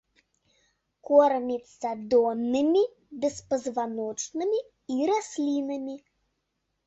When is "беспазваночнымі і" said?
3.25-5.11